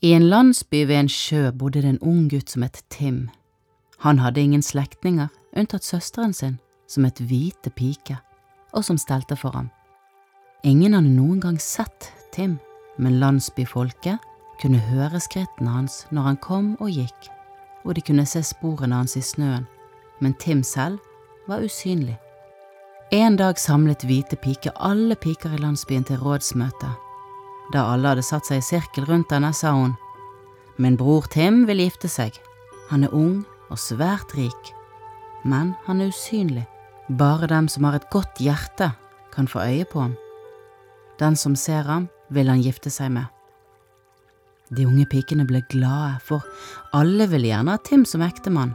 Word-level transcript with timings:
I 0.00 0.12
en 0.12 0.28
landsby 0.28 0.84
ved 0.86 0.94
en 0.94 1.08
sjø 1.10 1.50
bodde 1.50 1.80
det 1.82 1.88
en 1.90 2.02
ung 2.06 2.28
gutt 2.30 2.52
som 2.52 2.62
het 2.62 2.84
Tim. 2.88 3.30
Han 3.98 4.20
hadde 4.22 4.40
ingen 4.40 4.62
slektninger, 4.62 5.26
unntatt 5.56 5.82
søsteren 5.82 6.32
sin, 6.32 6.60
som 6.86 7.04
het 7.04 7.18
Hvite 7.18 7.72
pike, 7.74 8.14
og 8.72 8.84
som 8.84 8.98
stelte 8.98 9.34
for 9.36 9.50
ham. 9.50 9.70
Ingen 10.62 10.94
hadde 10.94 11.10
noen 11.10 11.40
gang 11.42 11.58
sett 11.58 12.12
Tim, 12.30 12.60
men 12.98 13.18
landsbyfolket 13.18 14.22
kunne 14.62 14.78
høre 14.78 15.18
skrittene 15.18 15.74
hans 15.74 16.04
når 16.14 16.30
han 16.30 16.40
kom 16.46 16.70
og 16.78 16.94
gikk, 16.94 17.28
og 17.82 17.98
de 17.98 18.06
kunne 18.06 18.26
se 18.26 18.44
sporene 18.46 19.02
hans 19.02 19.16
i 19.18 19.22
snøen, 19.22 19.66
men 20.22 20.38
Tim 20.38 20.62
selv 20.62 21.02
var 21.50 21.66
usynlig. 21.66 22.20
En 23.10 23.34
dag 23.36 23.58
samlet 23.58 24.06
Hvite 24.06 24.38
pike 24.38 24.70
alle 24.78 25.18
piker 25.18 25.58
i 25.58 25.58
landsbyen 25.58 26.06
til 26.06 26.22
rådsmøte. 26.22 26.94
Da 27.72 27.84
alle 27.92 28.14
hadde 28.14 28.24
satt 28.24 28.48
seg 28.48 28.62
i 28.62 28.64
sirkel 28.64 29.06
rundt 29.08 29.32
henne, 29.34 29.52
sa 29.52 29.74
hun, 29.76 29.96
Min 30.78 30.96
bror 30.96 31.26
Tim 31.26 31.64
vil 31.66 31.82
gifte 31.82 32.08
seg. 32.08 32.36
Han 32.88 33.04
er 33.04 33.14
ung 33.14 33.42
og 33.68 33.80
svært 33.82 34.32
rik, 34.38 34.72
men 35.44 35.74
han 35.86 36.00
er 36.00 36.12
usynlig. 36.12 36.64
Bare 37.08 37.48
dem 37.50 37.68
som 37.68 37.84
har 37.84 37.96
et 37.98 38.10
godt 38.12 38.38
hjerte, 38.40 38.92
kan 39.32 39.48
få 39.48 39.64
øye 39.64 39.84
på 39.84 40.00
ham. 40.00 40.14
Den 41.18 41.36
som 41.36 41.56
ser 41.56 41.82
ham, 41.82 42.08
vil 42.30 42.48
han 42.48 42.62
gifte 42.62 42.90
seg 42.92 43.10
med. 43.12 43.26
De 44.70 44.84
unge 44.86 45.06
pikene 45.08 45.46
ble 45.48 45.62
glade, 45.72 46.18
for 46.24 46.44
alle 46.92 47.26
ville 47.30 47.48
gjerne 47.48 47.72
ha 47.72 47.80
Tim 47.84 48.04
som 48.04 48.22
ektemann. 48.22 48.74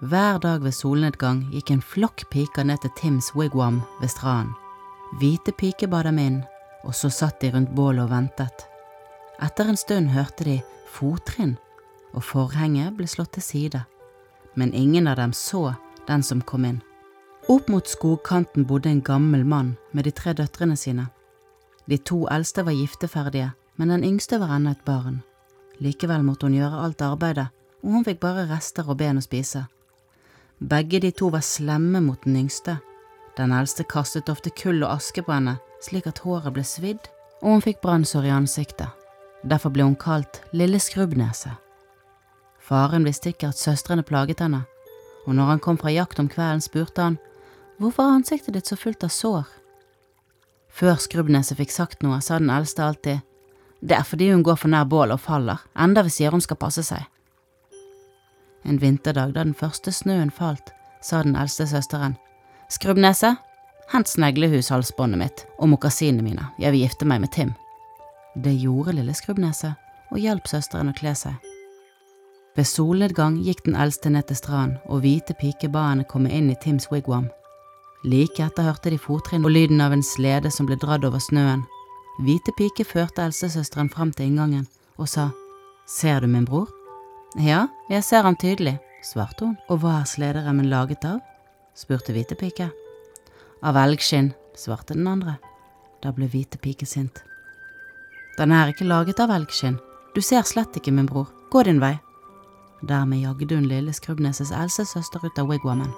Hver 0.00 0.38
dag 0.40 0.62
ved 0.64 0.72
solnedgang 0.72 1.42
gikk 1.52 1.74
en 1.74 1.82
flokk 1.82 2.24
piker 2.30 2.64
ned 2.64 2.80
til 2.80 2.94
Tims 2.96 3.32
wigwam 3.36 3.82
ved 4.00 4.08
stranden. 4.14 4.54
Hvite 5.18 5.52
piker 5.52 5.90
ba 5.90 6.04
dem 6.06 6.20
inn, 6.22 6.38
og 6.84 6.94
så 6.94 7.10
satt 7.12 7.40
de 7.40 7.52
rundt 7.54 7.74
bålet 7.76 8.04
og 8.04 8.12
ventet. 8.12 8.66
Etter 9.40 9.68
en 9.70 9.78
stund 9.80 10.12
hørte 10.12 10.44
de 10.44 10.58
fottrinn, 10.90 11.56
og 12.12 12.24
forhenget 12.26 12.96
ble 12.96 13.06
slått 13.08 13.34
til 13.36 13.46
side, 13.46 13.84
men 14.54 14.74
ingen 14.74 15.08
av 15.08 15.16
dem 15.20 15.32
så 15.36 15.74
den 16.08 16.22
som 16.26 16.42
kom 16.42 16.66
inn. 16.66 16.80
Opp 17.48 17.68
mot 17.68 17.86
skogkanten 17.88 18.66
bodde 18.68 18.90
en 18.90 19.02
gammel 19.02 19.44
mann 19.44 19.76
med 19.92 20.04
de 20.04 20.12
tre 20.14 20.34
døtrene 20.36 20.76
sine. 20.76 21.08
De 21.86 21.98
to 21.98 22.26
eldste 22.30 22.62
var 22.66 22.76
gifteferdige, 22.76 23.52
men 23.76 23.88
den 23.88 24.04
yngste 24.04 24.38
var 24.38 24.52
ennå 24.56 24.74
et 24.74 24.84
barn. 24.84 25.22
Likevel 25.80 26.22
måtte 26.22 26.46
hun 26.46 26.58
gjøre 26.58 26.82
alt 26.84 27.02
arbeidet, 27.02 27.48
og 27.82 27.96
hun 27.96 28.04
fikk 28.04 28.20
bare 28.20 28.44
rester 28.50 28.88
og 28.88 28.98
ben 29.00 29.18
å 29.18 29.24
spise. 29.24 29.64
Begge 30.60 31.00
de 31.00 31.10
to 31.16 31.30
var 31.32 31.44
slemme 31.46 32.02
mot 32.04 32.20
den 32.26 32.36
yngste. 32.42 32.76
Den 33.38 33.54
eldste 33.56 33.86
kastet 33.88 34.28
ofte 34.28 34.52
kull 34.52 34.82
og 34.84 34.98
aske 34.98 35.24
på 35.24 35.32
henne, 35.32 35.56
slik 35.84 36.08
at 36.10 36.22
håret 36.24 36.54
ble 36.54 36.64
svidd, 36.66 37.08
og 37.40 37.56
hun 37.56 37.64
fikk 37.64 37.80
brannsår 37.84 38.28
i 38.28 38.34
ansiktet. 38.34 38.88
Derfor 39.42 39.72
ble 39.72 39.86
hun 39.86 39.96
kalt 39.96 40.42
Lille 40.52 40.80
Skrubbnese. 40.80 41.54
Faren 42.60 43.06
visste 43.08 43.32
ikke 43.32 43.48
at 43.50 43.58
søstrene 43.58 44.04
plaget 44.06 44.42
henne, 44.44 44.66
og 45.26 45.34
når 45.34 45.54
han 45.54 45.64
kom 45.64 45.78
fra 45.80 45.92
jakt 45.92 46.20
om 46.20 46.28
kvelden, 46.28 46.60
spurte 46.64 47.02
han 47.02 47.18
hvorfor 47.80 48.04
er 48.04 48.18
ansiktet 48.18 48.54
ditt 48.54 48.68
så 48.68 48.76
fullt 48.76 49.04
av 49.06 49.12
sår? 49.14 49.48
Før 50.70 51.00
Skrubbneset 51.00 51.58
fikk 51.58 51.72
sagt 51.74 52.04
noe, 52.04 52.20
sa 52.20 52.38
den 52.38 52.52
eldste 52.52 52.84
alltid 52.84 53.26
det 53.80 53.96
er 53.96 54.04
fordi 54.04 54.30
hun 54.30 54.42
går 54.44 54.58
for 54.60 54.68
nær 54.68 54.84
bålet 54.84 55.16
og 55.16 55.24
faller, 55.24 55.60
enda 55.72 56.02
vi 56.04 56.12
sier 56.12 56.34
hun 56.34 56.42
skal 56.44 56.58
passe 56.60 56.84
seg. 56.84 57.06
En 58.68 58.80
vinterdag 58.80 59.32
da 59.32 59.44
den 59.44 59.56
første 59.56 59.92
snøen 59.92 60.30
falt, 60.30 60.74
sa 61.02 61.22
den 61.24 61.36
eldste 61.36 61.66
søsteren, 61.70 62.18
Skrubbnese, 62.70 63.34
hent 63.90 64.08
sneglehushalsbåndet 64.08 65.18
mitt 65.18 65.44
og 65.58 65.72
mokasinene 65.72 66.24
mine, 66.24 66.50
jeg 66.58 66.72
vil 66.74 66.84
gifte 66.84 67.08
meg 67.08 67.22
med 67.24 67.32
Tim. 67.34 67.54
Det 68.34 68.54
gjorde 68.62 68.94
lille 68.94 69.14
Skrubbneset, 69.14 69.74
og 70.10 70.18
hjalp 70.18 70.46
søsteren 70.50 70.90
å 70.90 70.96
kle 70.96 71.14
seg. 71.18 71.50
Ved 72.58 72.66
solnedgang 72.66 73.38
gikk 73.46 73.64
den 73.66 73.76
eldste 73.78 74.10
ned 74.10 74.26
til 74.28 74.38
stranden, 74.38 74.78
og 74.90 75.02
hvite 75.04 75.36
pike 75.38 75.70
ba 75.70 75.90
henne 75.90 76.06
komme 76.06 76.32
inn 76.34 76.50
i 76.50 76.58
Tims 76.62 76.88
wigwam. 76.90 77.28
Like 78.04 78.42
etter 78.42 78.66
hørte 78.66 78.90
de 78.90 78.98
fottrinn 78.98 79.44
og 79.44 79.54
lyden 79.54 79.82
av 79.84 79.94
en 79.94 80.04
slede 80.06 80.50
som 80.50 80.66
ble 80.66 80.78
dratt 80.80 81.04
over 81.06 81.22
snøen. 81.22 81.62
Hvite 82.24 82.54
pike 82.58 82.84
førte 82.84 83.22
eldstesøsteren 83.26 83.90
fram 83.92 84.12
til 84.12 84.30
inngangen 84.30 84.66
og 85.00 85.08
sa, 85.08 85.30
Ser 85.90 86.20
du 86.22 86.28
min 86.30 86.46
bror? 86.46 86.68
Ja, 87.38 87.66
jeg 87.90 88.04
ser 88.06 88.22
ham 88.22 88.36
tydelig, 88.38 88.76
svarte 89.02 89.46
hun. 89.46 89.56
Og 89.70 89.82
hva 89.82 90.00
er 90.00 90.10
slederemmen 90.10 90.70
laget 90.70 91.06
av? 91.06 91.18
spurte 91.74 92.14
Hvite 92.14 92.38
pike. 92.38 92.68
Av 93.62 93.76
elgskinn, 93.76 94.32
svarte 94.56 94.94
den 94.94 95.08
andre. 95.08 95.36
Da 96.00 96.12
ble 96.16 96.28
Hvite 96.32 96.58
pike 96.58 96.86
sint. 96.88 97.22
Den 98.38 98.52
er 98.56 98.72
ikke 98.72 98.88
laget 98.88 99.20
av 99.20 99.32
elgskinn. 99.34 99.76
Du 100.14 100.22
ser 100.24 100.46
slett 100.48 100.76
ikke 100.76 100.94
min 100.96 101.08
bror. 101.08 101.28
Gå 101.52 101.62
din 101.68 101.80
vei. 101.80 101.98
Dermed 102.80 103.20
jagde 103.20 103.58
hun 103.58 103.68
lille 103.68 103.92
Skrubbneses 103.92 104.52
eldste 104.56 104.86
søster 104.88 105.20
ut 105.26 105.38
av 105.38 105.50
wigwamen. 105.50 105.90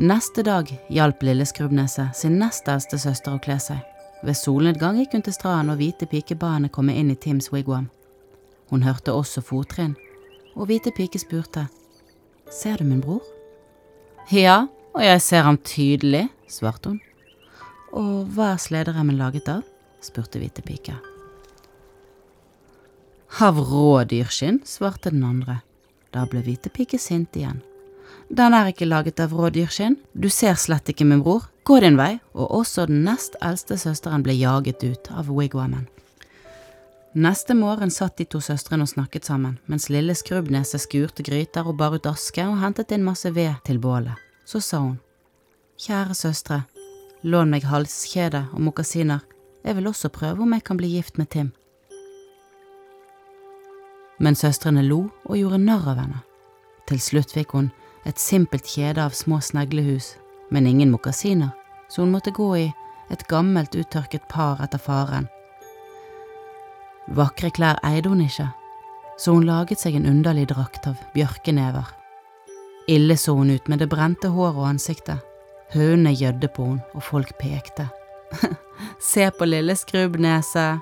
Neste 0.00 0.42
dag 0.42 0.70
hjalp 0.90 1.22
lille 1.22 1.44
Skrubbneset 1.46 2.16
sin 2.16 2.38
nest 2.40 2.68
eldste 2.68 2.98
søster 2.98 3.36
å 3.36 3.42
kle 3.44 3.58
seg. 3.60 3.82
Ved 4.24 4.38
solnedgang 4.40 4.96
gikk 4.98 5.18
hun 5.18 5.26
til 5.26 5.36
stranden, 5.36 5.74
og 5.74 5.82
Hvite 5.82 6.08
pike 6.08 6.38
ba 6.40 6.54
henne 6.56 6.72
komme 6.72 6.96
inn 6.96 7.12
i 7.12 7.18
Tims 7.20 7.50
wigwam. 7.52 7.90
Hun 8.72 8.82
hørte 8.82 9.12
også 9.12 9.44
fottrinn, 9.44 9.92
og 10.56 10.70
Hvite 10.70 10.94
pike 10.96 11.20
spurte, 11.20 11.68
Ser 12.50 12.76
du 12.80 12.84
min 12.84 13.00
bror? 13.00 13.22
Ja, 14.32 14.66
og 14.94 15.02
jeg 15.04 15.20
ser 15.22 15.42
ham 15.42 15.58
tydelig, 15.58 16.28
svarte 16.54 16.94
hun. 16.94 17.00
Og 17.94 18.30
hva 18.34 18.54
er 18.54 18.62
slederemmen 18.62 19.18
laget 19.18 19.50
av? 19.50 19.62
spurte 20.04 20.40
Hvite 20.40 20.64
pike. 20.66 20.96
Av 23.42 23.58
rådyrskinn, 23.58 24.60
svarte 24.66 25.10
den 25.10 25.24
andre. 25.26 25.60
Da 26.14 26.26
ble 26.30 26.44
Hvite 26.46 26.70
pike 26.70 27.00
sint 27.02 27.34
igjen. 27.36 27.62
Den 28.28 28.54
er 28.54 28.70
ikke 28.70 28.88
laget 28.88 29.20
av 29.20 29.34
rådyrskinn, 29.36 29.98
du 30.14 30.30
ser 30.32 30.54
slett 30.58 30.88
ikke 30.88 31.06
min 31.06 31.22
bror, 31.22 31.48
gå 31.66 31.80
din 31.82 31.98
vei, 31.98 32.18
og 32.32 32.60
også 32.60 32.86
den 32.88 33.02
nest 33.04 33.36
eldste 33.42 33.76
søsteren 33.80 34.24
ble 34.24 34.36
jaget 34.38 34.84
ut 34.84 35.10
av 35.12 35.28
wigwamen. 35.28 35.88
Neste 37.14 37.54
morgen 37.54 37.92
satt 37.94 38.16
de 38.18 38.24
to 38.26 38.40
søstrene 38.42 38.82
og 38.82 38.90
snakket 38.90 39.28
sammen, 39.28 39.58
mens 39.70 39.86
lille 39.92 40.16
Skrubbneset 40.18 40.82
skurte 40.82 41.22
gryter 41.22 41.68
og 41.68 41.76
bar 41.78 41.94
ut 41.94 42.08
aske 42.10 42.42
og 42.42 42.58
hentet 42.58 42.90
inn 42.96 43.04
masse 43.06 43.30
ved 43.30 43.54
til 43.66 43.78
bålet. 43.78 44.18
Så 44.44 44.58
sa 44.58 44.80
hun, 44.82 44.96
Kjære 45.74 46.14
søstre, 46.14 46.60
lån 47.26 47.50
meg 47.50 47.64
halskjede 47.66 48.44
og 48.54 48.60
mokasiner, 48.62 49.24
jeg 49.64 49.74
vil 49.74 49.88
også 49.90 50.08
prøve 50.08 50.44
om 50.44 50.52
jeg 50.54 50.62
kan 50.62 50.78
bli 50.78 50.92
gift 50.92 51.18
med 51.18 51.26
Tim. 51.34 51.48
Men 54.22 54.38
søstrene 54.38 54.84
lo 54.86 55.08
og 55.24 55.34
gjorde 55.34 55.58
narr 55.58 55.88
av 55.90 55.98
henne. 55.98 56.20
Til 56.86 57.02
slutt 57.02 57.34
fikk 57.34 57.56
hun 57.58 57.72
et 58.06 58.22
simpelt 58.22 58.70
kjede 58.70 59.02
av 59.02 59.18
små 59.18 59.40
sneglehus, 59.42 60.12
men 60.54 60.70
ingen 60.70 60.94
mokasiner, 60.94 61.50
så 61.90 62.04
hun 62.04 62.14
måtte 62.14 62.30
gå 62.30 62.48
i 62.54 62.70
et 63.10 63.26
gammelt, 63.26 63.74
uttørket 63.74 64.30
par 64.30 64.62
etter 64.62 64.78
faren. 64.78 65.26
Vakre 67.10 67.50
klær 67.50 67.82
eide 67.82 68.14
hun 68.14 68.22
ikke, 68.22 68.46
så 69.18 69.34
hun 69.34 69.50
laget 69.50 69.82
seg 69.82 69.98
en 69.98 70.06
underlig 70.06 70.46
drakt 70.54 70.86
av 70.86 71.02
bjørkenever. 71.18 71.90
Ille 72.86 73.18
så 73.18 73.34
hun 73.34 73.50
ut 73.50 73.66
med 73.66 73.82
det 73.82 73.90
brente 73.90 74.30
håret 74.30 74.62
og 74.62 74.68
ansiktet. 74.76 75.33
Hønene 75.74 76.14
gjødde 76.14 76.48
på 76.54 76.64
henne, 76.68 76.82
og 76.94 77.02
folk 77.02 77.32
pekte. 77.40 77.88
Se 79.12 79.30
på 79.38 79.46
lille 79.48 79.74
skrubbnese! 79.76 80.78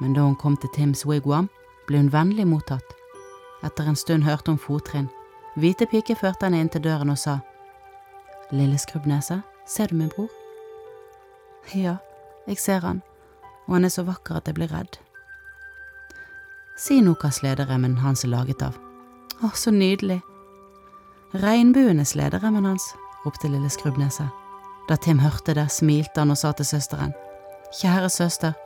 Men 0.00 0.14
da 0.14 0.22
hun 0.24 0.36
kom 0.36 0.56
til 0.56 0.70
Tims 0.74 1.02
wigwam, 1.06 1.50
ble 1.88 1.98
hun 1.98 2.12
vennlig 2.12 2.46
mottatt. 2.46 2.94
Etter 3.66 3.90
en 3.90 3.98
stund 3.98 4.24
hørte 4.24 4.54
hun 4.54 4.62
fottrinn. 4.62 5.10
Hvite 5.58 5.88
pike 5.90 6.14
førte 6.16 6.46
henne 6.46 6.62
inn 6.62 6.70
til 6.70 6.84
døren 6.86 7.10
og 7.10 7.18
sa, 7.18 7.40
Lille 8.54 8.78
Skrubbnese, 8.78 9.42
ser 9.66 9.90
du 9.90 9.98
min 9.98 10.10
bror? 10.14 10.30
Ja, 11.74 11.98
jeg 12.46 12.58
ser 12.58 12.86
han, 12.86 13.02
og 13.66 13.76
han 13.76 13.84
er 13.84 13.92
så 13.92 14.06
vakker 14.06 14.38
at 14.38 14.46
jeg 14.46 14.56
blir 14.56 14.70
redd. 14.70 14.96
Si 16.78 17.02
nå 17.02 17.18
hva 17.18 17.34
slederemmen 17.34 17.98
hans 18.00 18.24
er 18.24 18.32
laget 18.32 18.62
av. 18.64 18.78
Å, 19.42 19.50
så 19.54 19.74
nydelig. 19.74 20.22
Regnbuen 21.30 22.00
er 22.02 22.08
slederemmen 22.10 22.64
hans, 22.66 22.88
ropte 23.22 23.46
lille 23.46 23.68
Skrubbneset. 23.70 24.26
Da 24.88 24.96
Tim 24.96 25.20
hørte 25.22 25.54
det, 25.54 25.68
smilte 25.70 26.24
han 26.24 26.32
og 26.34 26.38
sa 26.40 26.50
til 26.52 26.66
søsteren, 26.66 27.12
Kjære 27.70 28.08
søster, 28.10 28.56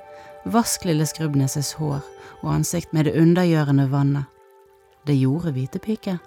vask 0.48 0.86
lille 0.88 1.04
Skrubbneses 1.04 1.74
hår 1.76 2.00
og 2.40 2.54
ansikt 2.54 2.94
med 2.96 3.04
det 3.04 3.18
undergjørende 3.20 3.84
vannet. 3.92 4.24
Det 5.04 5.18
gjorde 5.18 5.52
Hvitepike, 5.52 6.18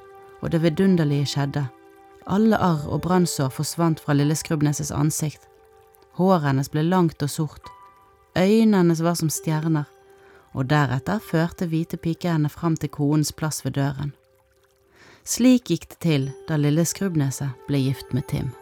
og 0.42 0.51
det 0.51 0.62
vidunderlige 0.62 1.25
skjedde. 1.25 1.66
Alle 2.28 2.57
arr 2.62 2.86
og 2.86 3.01
brannsår 3.01 3.50
forsvant 3.50 4.00
fra 4.00 4.13
lille 4.13 4.36
Skrubbneses 4.36 4.92
ansikt. 4.92 5.50
Håret 6.22 6.51
hennes 6.51 6.69
ble 6.69 6.86
langt 6.86 7.24
og 7.24 7.34
sort. 7.34 7.74
Øynene 8.38 8.78
hennes 8.78 9.01
var 9.01 9.18
som 9.18 9.34
stjerner, 9.34 9.89
og 10.54 10.69
deretter 10.69 11.18
førte 11.18 11.66
Hvitepike 11.66 12.30
henne 12.30 12.50
fram 12.50 12.78
til 12.78 12.94
konens 12.94 13.34
plass 13.34 13.66
ved 13.66 13.72
døren. 13.81 14.13
Slik 15.27 15.68
gikk 15.68 15.89
det 15.91 15.97
til 16.06 16.29
da 16.47 16.56
lille 16.56 16.85
Skrubbneset 16.88 17.68
ble 17.68 17.81
gift 17.83 18.13
med 18.15 18.24
Tim. 18.31 18.53